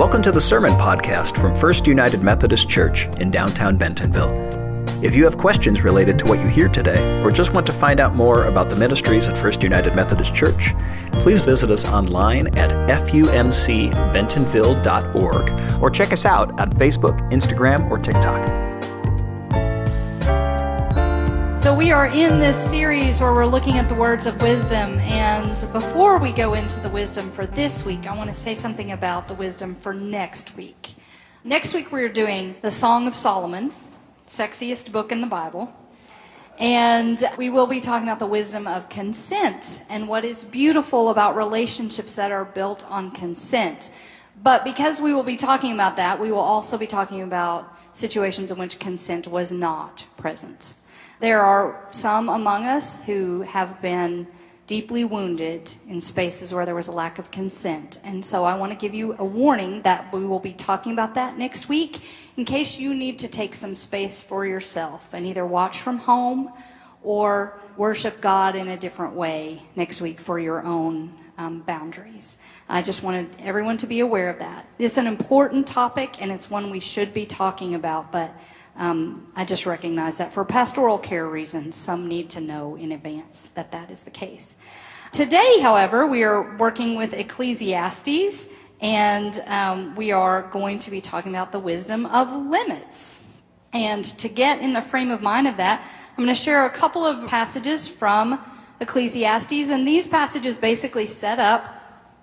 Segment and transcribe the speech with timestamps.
[0.00, 4.32] Welcome to the Sermon Podcast from First United Methodist Church in downtown Bentonville.
[5.04, 8.00] If you have questions related to what you hear today, or just want to find
[8.00, 10.74] out more about the ministries at First United Methodist Church,
[11.12, 18.59] please visit us online at fumcbentonville.org or check us out on Facebook, Instagram, or TikTok.
[21.60, 24.98] So, we are in this series where we're looking at the words of wisdom.
[25.00, 28.92] And before we go into the wisdom for this week, I want to say something
[28.92, 30.94] about the wisdom for next week.
[31.44, 33.72] Next week, we're doing the Song of Solomon,
[34.26, 35.70] sexiest book in the Bible.
[36.58, 41.36] And we will be talking about the wisdom of consent and what is beautiful about
[41.36, 43.90] relationships that are built on consent.
[44.42, 48.50] But because we will be talking about that, we will also be talking about situations
[48.50, 50.72] in which consent was not present.
[51.20, 54.26] There are some among us who have been
[54.66, 58.00] deeply wounded in spaces where there was a lack of consent.
[58.04, 61.14] And so I want to give you a warning that we will be talking about
[61.16, 62.00] that next week
[62.38, 66.52] in case you need to take some space for yourself and either watch from home
[67.02, 72.38] or worship God in a different way next week for your own um, boundaries.
[72.66, 74.64] I just wanted everyone to be aware of that.
[74.78, 78.32] It's an important topic and it's one we should be talking about, but
[78.80, 83.48] um, I just recognize that for pastoral care reasons, some need to know in advance
[83.48, 84.56] that that is the case.
[85.12, 88.48] Today, however, we are working with Ecclesiastes,
[88.80, 93.30] and um, we are going to be talking about the wisdom of limits.
[93.74, 96.70] And to get in the frame of mind of that, I'm going to share a
[96.70, 98.42] couple of passages from
[98.80, 101.79] Ecclesiastes, and these passages basically set up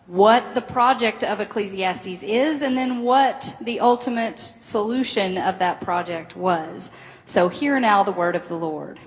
[0.07, 6.35] what the project of Ecclesiastes is and then what the ultimate solution of that project
[6.35, 6.91] was.
[7.25, 8.99] So, hear now the word of the Lord.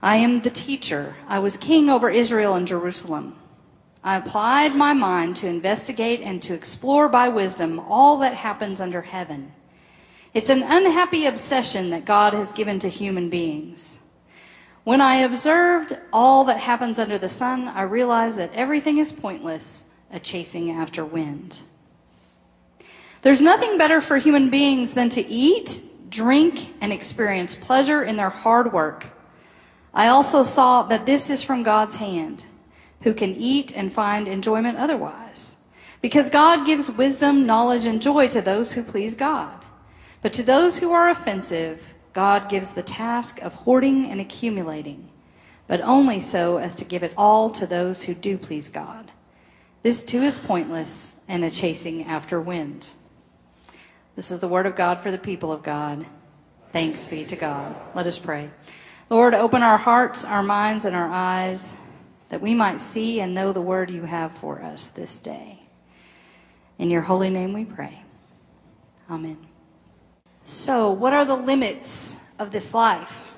[0.00, 1.14] I am the teacher.
[1.28, 3.36] I was king over Israel and Jerusalem.
[4.02, 9.00] I applied my mind to investigate and to explore by wisdom all that happens under
[9.00, 9.52] heaven.
[10.34, 14.00] It's an unhappy obsession that God has given to human beings.
[14.84, 19.90] When I observed all that happens under the sun, I realized that everything is pointless,
[20.12, 21.62] a chasing after wind.
[23.22, 25.80] There's nothing better for human beings than to eat,
[26.10, 29.06] drink, and experience pleasure in their hard work.
[29.94, 32.44] I also saw that this is from God's hand,
[33.00, 35.64] who can eat and find enjoyment otherwise.
[36.02, 39.64] Because God gives wisdom, knowledge, and joy to those who please God.
[40.20, 45.10] But to those who are offensive, God gives the task of hoarding and accumulating,
[45.66, 49.10] but only so as to give it all to those who do please God.
[49.82, 52.88] This too is pointless and a chasing after wind.
[54.16, 56.06] This is the word of God for the people of God.
[56.72, 57.74] Thanks be to God.
[57.94, 58.48] Let us pray.
[59.10, 61.76] Lord, open our hearts, our minds, and our eyes
[62.28, 65.60] that we might see and know the word you have for us this day.
[66.78, 68.02] In your holy name we pray.
[69.10, 69.53] Amen.
[70.46, 73.34] So, what are the limits of this life?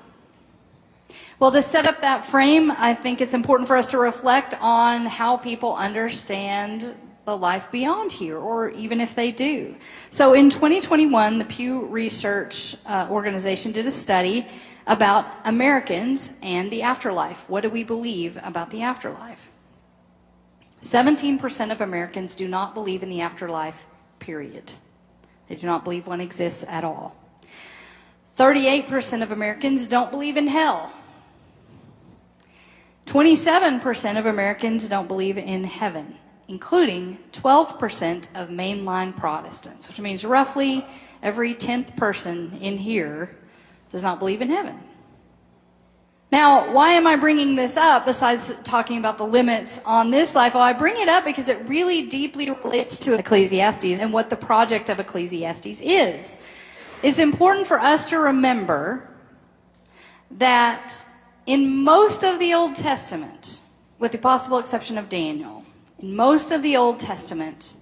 [1.39, 5.05] Well, to set up that frame, I think it's important for us to reflect on
[5.05, 9.75] how people understand the life beyond here, or even if they do.
[10.11, 14.45] So, in 2021, the Pew Research uh, Organization did a study
[14.85, 17.49] about Americans and the afterlife.
[17.49, 19.49] What do we believe about the afterlife?
[20.81, 23.85] 17% of Americans do not believe in the afterlife,
[24.19, 24.73] period.
[25.47, 27.15] They do not believe one exists at all.
[28.37, 30.93] 38% of Americans don't believe in hell.
[33.05, 40.85] 27% of Americans don't believe in heaven, including 12% of mainline Protestants, which means roughly
[41.23, 43.35] every 10th person in here
[43.89, 44.77] does not believe in heaven.
[46.31, 50.55] Now, why am I bringing this up besides talking about the limits on this life?
[50.55, 54.35] Well, I bring it up because it really deeply relates to Ecclesiastes and what the
[54.35, 56.37] project of Ecclesiastes is.
[57.01, 59.09] It's important for us to remember
[60.31, 61.01] that
[61.45, 63.61] in most of the Old Testament,
[63.99, 65.63] with the possible exception of Daniel,
[65.99, 67.75] in most of the Old Testament,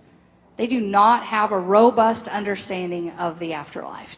[0.57, 4.17] they do not have a robust understanding of the afterlife.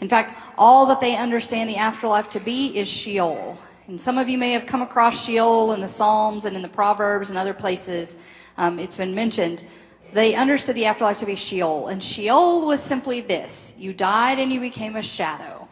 [0.00, 3.58] In fact, all that they understand the afterlife to be is Sheol.
[3.86, 6.68] And some of you may have come across Sheol in the Psalms and in the
[6.68, 8.16] Proverbs and other places.
[8.56, 9.64] Um, it's been mentioned.
[10.12, 11.88] They understood the afterlife to be Sheol.
[11.88, 15.68] And Sheol was simply this you died and you became a shadow.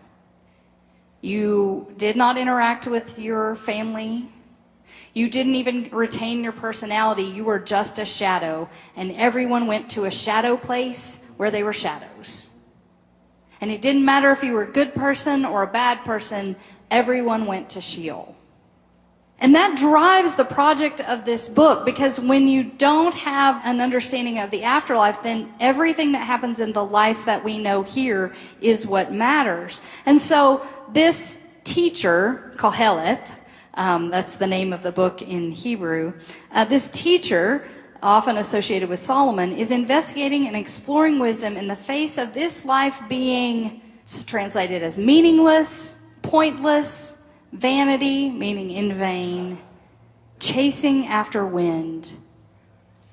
[1.21, 4.29] You did not interact with your family.
[5.15, 7.25] You didn't even retain your personality.
[7.25, 8.69] You were just a shadow.
[8.95, 12.48] And everyone went to a shadow place where they were shadows.
[13.61, 16.57] And it didn't matter if you were a good person or a bad person,
[16.91, 18.37] everyone went to Sheol.
[19.41, 24.41] And that drives the project of this book because when you don't have an understanding
[24.41, 28.85] of the afterlife, then everything that happens in the life that we know here is
[28.85, 29.81] what matters.
[30.07, 33.39] And so this teacher, Koheleth,
[33.75, 36.15] um, that's the name of the book in Hebrew,
[36.51, 37.69] uh, this teacher,
[38.03, 43.01] often associated with Solomon, is investigating and exploring wisdom in the face of this life
[43.09, 43.83] being
[44.27, 47.19] translated as meaningless, pointless,
[47.53, 49.59] Vanity, meaning in vain,
[50.39, 52.13] chasing after wind.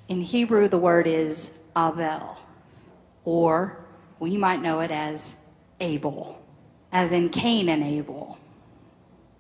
[0.09, 2.37] In Hebrew, the word is hevel,
[3.23, 3.85] or
[4.19, 5.37] we might know it as
[5.79, 6.41] Abel,
[6.91, 8.37] as in Cain and Abel.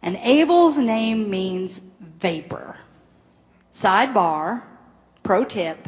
[0.01, 2.75] And Abel's name means vapor.
[3.71, 4.63] Sidebar,
[5.25, 5.79] pro tip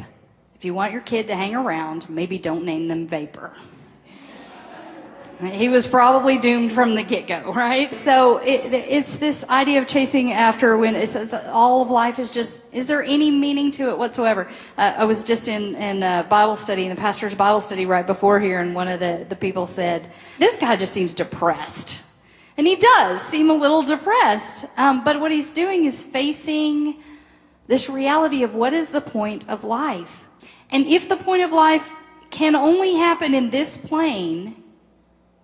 [0.56, 3.52] if you want your kid to hang around, maybe don't name them vapor.
[5.40, 7.94] He was probably doomed from the get go, right?
[7.94, 12.32] So it, it's this idea of chasing after when it's, it's, all of life is
[12.32, 14.48] just, is there any meaning to it whatsoever?
[14.76, 18.40] Uh, I was just in, in Bible study, in the pastor's Bible study right before
[18.40, 20.08] here, and one of the, the people said,
[20.40, 22.04] This guy just seems depressed.
[22.56, 24.66] And he does seem a little depressed.
[24.76, 26.96] Um, but what he's doing is facing
[27.68, 30.26] this reality of what is the point of life.
[30.70, 31.94] And if the point of life
[32.30, 34.64] can only happen in this plane,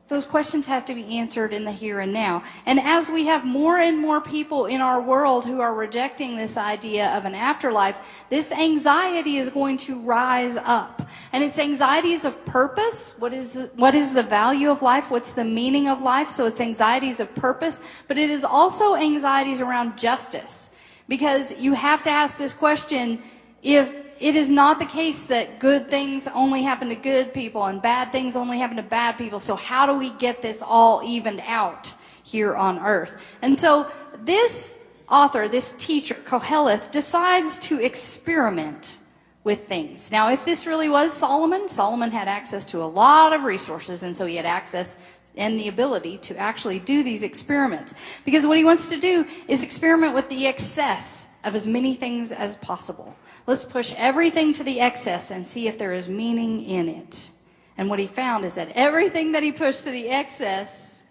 [0.09, 2.45] those questions have to be answered in the here and now.
[2.67, 6.59] And as we have more and more people in our world who are rejecting this
[6.59, 11.09] idea of an afterlife, this anxiety is going to rise up.
[11.33, 13.19] And it's anxieties of purpose.
[13.19, 15.11] What is, what is the value of life?
[15.11, 16.29] What's the meaning of life?
[16.29, 20.74] So it's anxieties of purpose, but it is also anxieties around justice.
[21.09, 23.23] Because you have to ask this question
[23.63, 27.83] if it is not the case that good things only happen to good people and
[27.83, 29.41] bad things only happen to bad people.
[29.41, 31.93] So how do we get this all evened out
[32.23, 33.17] here on earth?
[33.43, 33.91] And so
[34.21, 38.99] this author, this teacher, Koheleth, decides to experiment
[39.43, 40.11] with things.
[40.11, 44.17] Now, if this really was Solomon, Solomon had access to a lot of resources, and
[44.17, 44.97] so he had access
[45.37, 47.95] and the ability to actually do these experiments.
[48.25, 52.33] Because what he wants to do is experiment with the excess of as many things
[52.33, 53.17] as possible.
[53.47, 57.31] Let's push everything to the excess and see if there is meaning in it.
[57.77, 61.05] And what he found is that everything that he pushed to the excess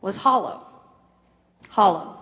[0.00, 0.66] was hollow.
[1.68, 2.20] Hollow.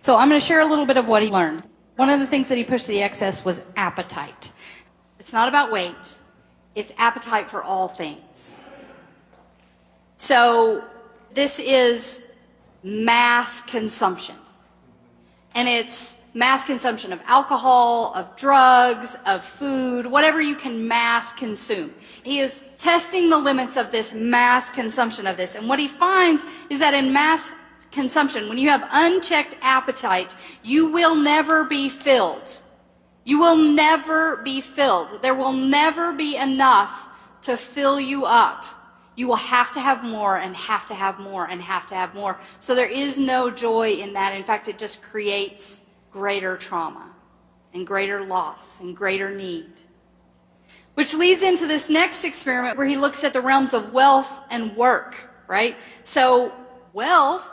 [0.00, 1.64] So I'm going to share a little bit of what he learned.
[1.96, 4.52] One of the things that he pushed to the excess was appetite.
[5.18, 6.18] It's not about weight,
[6.74, 8.58] it's appetite for all things.
[10.24, 10.82] So
[11.34, 12.32] this is
[12.82, 14.36] mass consumption.
[15.54, 21.92] And it's mass consumption of alcohol, of drugs, of food, whatever you can mass consume.
[22.22, 25.56] He is testing the limits of this mass consumption of this.
[25.56, 27.52] And what he finds is that in mass
[27.92, 32.62] consumption, when you have unchecked appetite, you will never be filled.
[33.24, 35.20] You will never be filled.
[35.20, 37.08] There will never be enough
[37.42, 38.64] to fill you up.
[39.16, 42.14] You will have to have more and have to have more and have to have
[42.14, 42.38] more.
[42.60, 44.34] So there is no joy in that.
[44.34, 47.12] In fact, it just creates greater trauma
[47.72, 49.70] and greater loss and greater need.
[50.94, 54.76] Which leads into this next experiment where he looks at the realms of wealth and
[54.76, 55.76] work, right?
[56.04, 56.52] So,
[56.92, 57.50] wealth,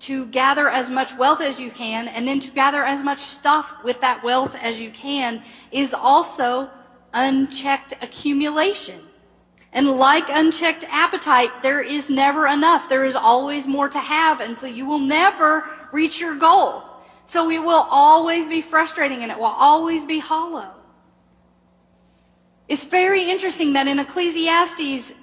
[0.00, 3.82] to gather as much wealth as you can, and then to gather as much stuff
[3.82, 6.68] with that wealth as you can, is also
[7.14, 9.00] unchecked accumulation.
[9.72, 12.88] And like unchecked appetite, there is never enough.
[12.88, 16.84] There is always more to have, and so you will never reach your goal.
[17.26, 20.72] So it will always be frustrating and it will always be hollow.
[22.68, 25.14] It's very interesting that in Ecclesiastes,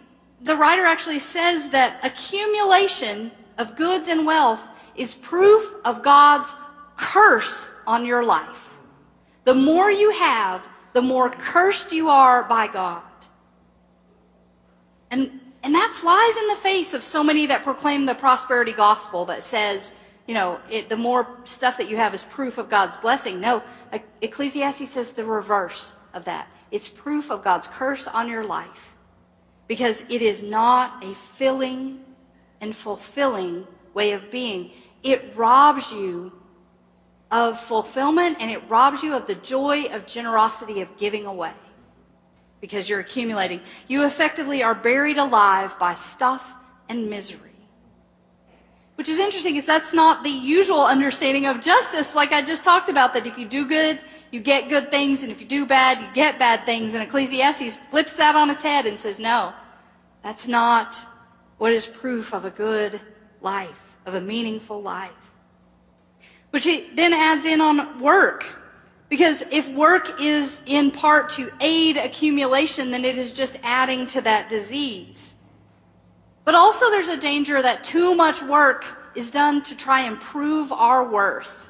[0.41, 6.53] the writer actually says that accumulation of goods and wealth is proof of God's
[6.97, 8.77] curse on your life.
[9.45, 13.01] The more you have, the more cursed you are by God.
[15.13, 19.25] And, and that flies in the face of so many that proclaim the prosperity gospel
[19.25, 19.93] that says,
[20.25, 23.39] you know, it, the more stuff that you have is proof of God's blessing.
[23.39, 23.62] No,
[24.24, 26.48] Ecclesiastes says the reverse of that.
[26.72, 28.96] It's proof of God's curse on your life
[29.67, 32.03] because it is not a filling
[32.60, 34.72] and fulfilling way of being.
[35.03, 36.32] It robs you
[37.29, 41.53] of fulfillment and it robs you of the joy of generosity of giving away
[42.63, 43.60] because you're accumulating.
[43.89, 46.53] You effectively are buried alive by stuff
[46.88, 47.58] and misery.
[48.96, 52.88] Which is interesting because that's not the usual understanding of justice, like I just talked
[52.88, 54.00] about, that if you do good,
[54.32, 56.93] you get good things, and if you do bad, you get bad things.
[56.93, 59.51] And Ecclesiastes flips that on its head and says, no,
[60.22, 61.05] that's not
[61.58, 63.01] what is proof of a good
[63.41, 65.12] life, of a meaningful life.
[66.53, 68.46] which he then adds in on work.
[69.13, 74.22] Because if work is in part to aid accumulation, then it is just adding to
[74.22, 75.36] that disease.
[76.46, 78.84] But also, there's a danger that too much work
[79.15, 81.70] is done to try and prove our worth.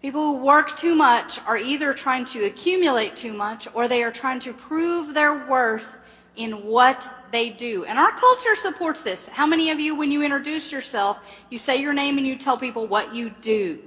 [0.00, 4.10] People who work too much are either trying to accumulate too much or they are
[4.10, 5.98] trying to prove their worth
[6.34, 7.84] in what they do.
[7.84, 9.28] And our culture supports this.
[9.28, 12.56] How many of you, when you introduce yourself, you say your name and you tell
[12.56, 13.80] people what you do?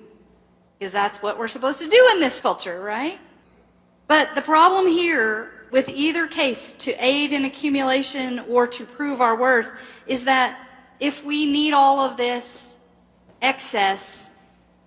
[0.84, 3.18] Because that's what we're supposed to do in this culture, right?
[4.10, 9.34] But the problem here with either case, to aid in accumulation or to prove our
[9.34, 9.72] worth,
[10.08, 10.60] is that
[11.00, 12.76] if we need all of this
[13.42, 14.32] excess,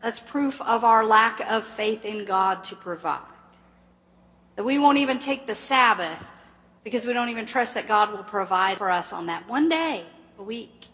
[0.02, 3.20] that's proof of our lack of faith in God to provide.
[4.56, 6.30] That we won't even take the Sabbath
[6.84, 10.04] because we don't even trust that God will provide for us on that one day
[10.38, 10.88] a week.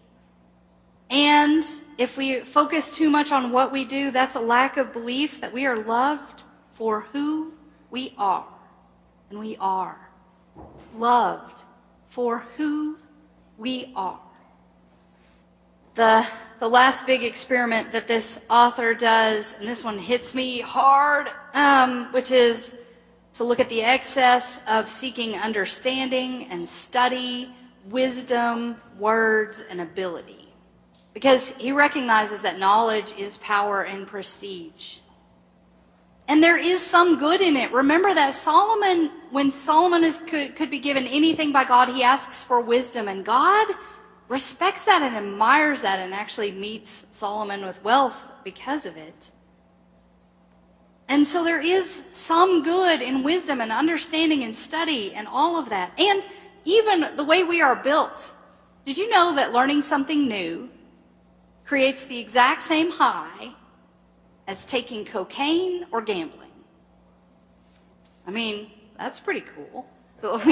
[1.13, 1.63] And
[1.99, 5.53] if we focus too much on what we do, that's a lack of belief that
[5.53, 6.43] we are loved
[6.73, 7.53] for who
[7.91, 8.47] we are.
[9.29, 10.09] And we are
[10.97, 11.65] loved
[12.09, 12.97] for who
[13.59, 14.21] we are.
[15.97, 16.27] The,
[16.61, 22.11] the last big experiment that this author does, and this one hits me hard, um,
[22.15, 22.79] which is
[23.35, 27.51] to look at the excess of seeking understanding and study,
[27.91, 30.42] wisdom, words, and ability.
[31.15, 34.99] Because he recognizes that knowledge is power and prestige.
[36.29, 37.73] And there is some good in it.
[37.73, 42.43] Remember that Solomon, when Solomon is, could, could be given anything by God, he asks
[42.43, 43.09] for wisdom.
[43.09, 43.69] And God
[44.29, 49.31] respects that and admires that and actually meets Solomon with wealth because of it.
[51.09, 55.69] And so there is some good in wisdom and understanding and study and all of
[55.69, 55.93] that.
[55.99, 56.27] And
[56.65, 58.33] even the way we are built.
[58.85, 60.71] Did you know that learning something new
[61.65, 63.53] creates the exact same high
[64.47, 66.51] as taking cocaine or gambling?
[68.27, 69.87] I mean, that's pretty cool.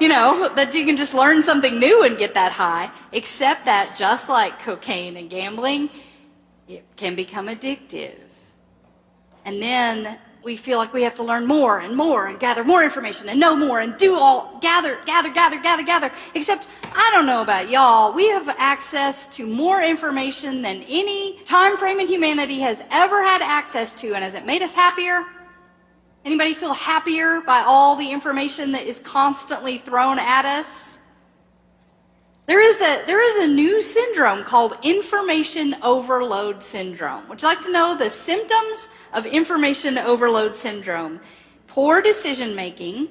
[0.00, 3.96] you know, that you can just learn something new and get that high, except that
[3.96, 5.88] just like cocaine and gambling,
[6.68, 8.18] it can become addictive.
[9.46, 12.84] And then we feel like we have to learn more and more and gather more
[12.84, 16.12] information and know more and do all gather, gather, gather, gather, gather.
[16.34, 18.12] Except I don't know about y'all.
[18.12, 23.40] We have access to more information than any time frame in humanity has ever had
[23.40, 24.14] access to.
[24.14, 25.24] And has it made us happier?
[26.26, 30.93] Anybody feel happier by all the information that is constantly thrown at us?
[32.46, 37.26] There is a there is a new syndrome called information overload syndrome.
[37.28, 41.20] Would you like to know the symptoms of information overload syndrome?
[41.66, 43.08] Poor decision making,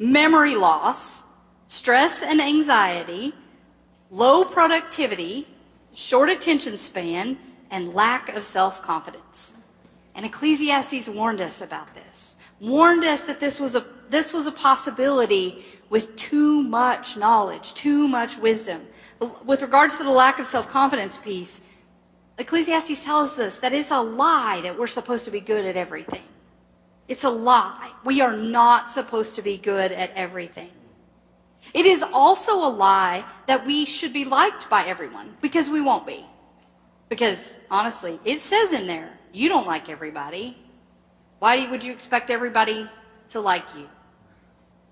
[0.00, 1.22] memory loss,
[1.68, 3.32] stress and anxiety,
[4.10, 5.46] low productivity,
[5.92, 7.38] short attention span,
[7.70, 9.52] and lack of self-confidence.
[10.16, 12.36] And Ecclesiastes warned us about this.
[12.60, 15.64] Warned us that this was a this was a possibility
[15.94, 18.84] with too much knowledge, too much wisdom.
[19.44, 21.60] With regards to the lack of self confidence piece,
[22.36, 26.24] Ecclesiastes tells us that it's a lie that we're supposed to be good at everything.
[27.06, 27.92] It's a lie.
[28.04, 30.72] We are not supposed to be good at everything.
[31.72, 36.08] It is also a lie that we should be liked by everyone because we won't
[36.08, 36.26] be.
[37.08, 40.58] Because honestly, it says in there, you don't like everybody.
[41.38, 42.90] Why would you expect everybody
[43.28, 43.88] to like you?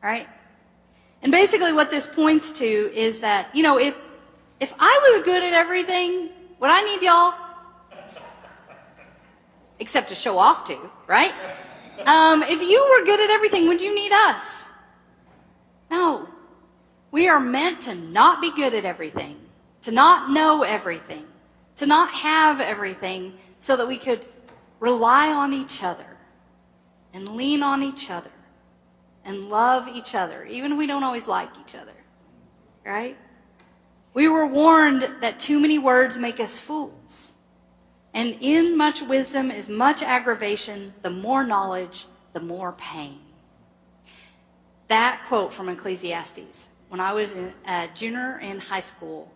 [0.01, 0.29] Right?
[1.23, 3.97] And basically, what this points to is that, you know, if,
[4.59, 7.35] if I was good at everything, what I need y'all?
[9.79, 10.77] Except to show off to,
[11.07, 11.33] right?
[12.07, 14.73] Um, if you were good at everything, would you need us?
[15.91, 16.29] No.
[17.13, 19.39] We are meant to not be good at everything,
[19.83, 21.27] to not know everything,
[21.77, 24.25] to not have everything, so that we could
[24.81, 26.17] rely on each other
[27.13, 28.31] and lean on each other
[29.25, 31.93] and love each other, even if we don't always like each other.
[32.85, 33.17] Right?
[34.15, 37.35] We were warned that too many words make us fools.
[38.15, 43.21] And in much wisdom is much aggravation, the more knowledge, the more pain.
[44.89, 49.33] That quote from Ecclesiastes, when I was a uh, junior in high school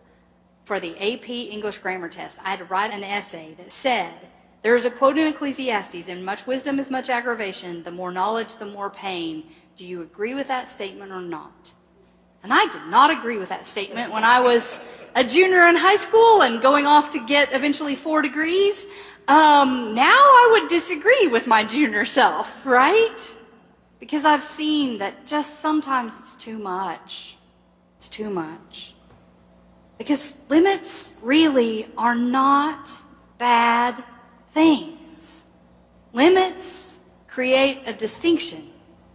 [0.65, 4.13] for the AP English grammar test, I had to write an essay that said,
[4.61, 8.57] there is a quote in Ecclesiastes, in much wisdom is much aggravation, the more knowledge,
[8.57, 9.45] the more pain.
[9.77, 11.71] Do you agree with that statement or not?
[12.41, 14.81] And I did not agree with that statement when I was
[15.15, 18.87] a junior in high school and going off to get eventually four degrees.
[19.27, 23.35] Um, now I would disagree with my junior self, right?
[23.99, 27.37] Because I've seen that just sometimes it's too much.
[27.99, 28.95] It's too much.
[29.99, 32.89] Because limits really are not
[33.37, 34.03] bad
[34.53, 35.45] things.
[36.13, 38.63] Limits create a distinction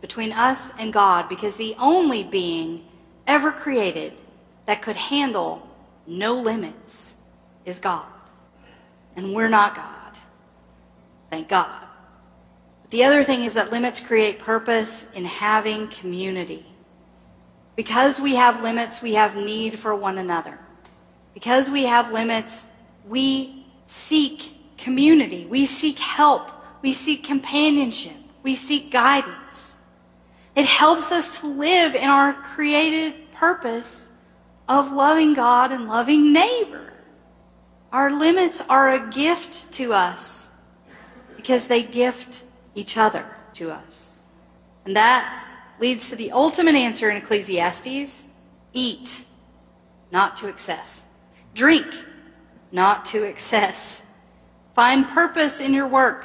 [0.03, 2.85] between us and God because the only being
[3.27, 4.13] ever created
[4.67, 5.67] that could handle
[6.07, 7.15] no limits
[7.65, 8.05] is God.
[9.17, 10.19] And we're not God.
[11.31, 11.81] Thank God.
[12.83, 16.67] But the other thing is that limits create purpose in having community.
[17.77, 20.59] Because we have limits, we have need for one another.
[21.33, 22.67] Because we have limits,
[23.09, 25.47] we seek community.
[25.47, 26.51] We seek help.
[26.83, 28.17] We seek companionship.
[28.43, 29.72] We seek guidance.
[30.55, 34.09] It helps us to live in our created purpose
[34.69, 36.93] of loving God and loving neighbor.
[37.93, 40.51] Our limits are a gift to us
[41.37, 42.43] because they gift
[42.75, 44.19] each other to us.
[44.85, 45.47] And that
[45.79, 48.29] leads to the ultimate answer in Ecclesiastes
[48.73, 49.25] eat,
[50.11, 51.05] not to excess.
[51.55, 51.87] Drink,
[52.71, 54.11] not to excess.
[54.75, 56.25] Find purpose in your work,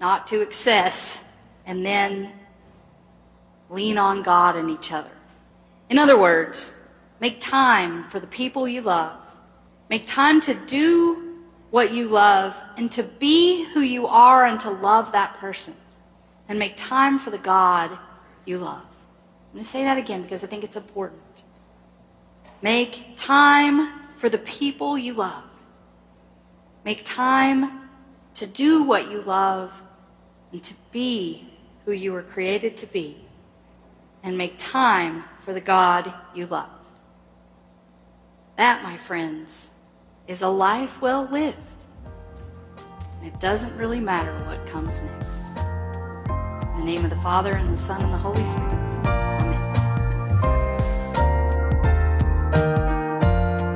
[0.00, 1.24] not to excess.
[1.66, 2.32] And then
[3.74, 5.10] lean on God and each other.
[5.90, 6.74] In other words,
[7.20, 9.16] make time for the people you love.
[9.90, 11.40] Make time to do
[11.70, 15.74] what you love and to be who you are and to love that person.
[16.48, 17.90] And make time for the God
[18.44, 18.82] you love.
[18.82, 21.20] I'm going to say that again because I think it's important.
[22.62, 25.44] Make time for the people you love.
[26.84, 27.88] Make time
[28.34, 29.72] to do what you love
[30.52, 31.48] and to be
[31.84, 33.23] who you were created to be.
[34.24, 36.70] And make time for the God you love.
[38.56, 39.72] That, my friends,
[40.26, 41.58] is a life well lived.
[43.18, 45.48] And it doesn't really matter what comes next.
[46.72, 48.72] In the name of the Father, and the Son, and the Holy Spirit.
[48.72, 49.44] Amen.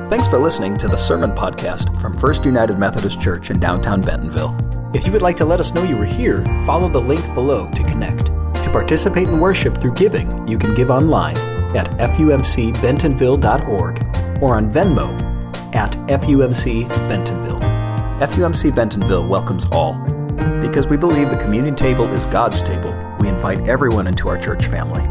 [0.09, 4.57] Thanks for listening to the Sermon Podcast from First United Methodist Church in downtown Bentonville.
[4.95, 7.69] If you would like to let us know you were here, follow the link below
[7.69, 8.31] to connect.
[8.69, 11.35] To participate in worship through giving, you can give online
[11.75, 15.19] at fumcbentonville.org or on Venmo
[15.73, 17.59] at FUMC Bentonville.
[18.19, 19.93] FUMC Bentonville welcomes all.
[20.61, 24.67] Because we believe the communion table is God's table, we invite everyone into our church
[24.67, 25.01] family.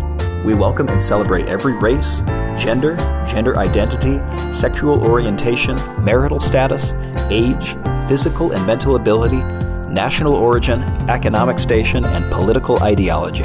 [0.45, 2.21] We welcome and celebrate every race,
[2.57, 2.95] gender,
[3.27, 4.21] gender identity,
[4.53, 6.93] sexual orientation, marital status,
[7.29, 7.75] age,
[8.07, 9.41] physical and mental ability,
[9.89, 13.45] national origin, economic station, and political ideology.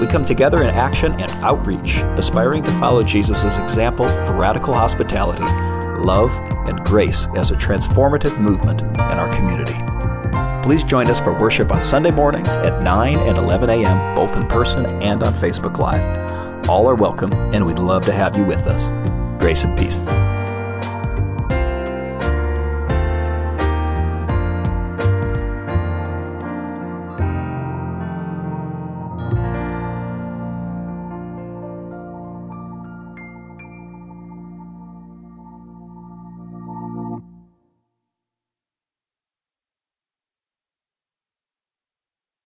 [0.00, 5.44] We come together in action and outreach, aspiring to follow Jesus' example for radical hospitality,
[6.04, 6.32] love,
[6.66, 9.78] and grace as a transformative movement in our community.
[10.66, 14.46] Please join us for worship on Sunday mornings at 9 and 11 a.m., both in
[14.46, 16.68] person and on Facebook Live.
[16.68, 18.88] All are welcome, and we'd love to have you with us.
[19.40, 20.06] Grace and peace.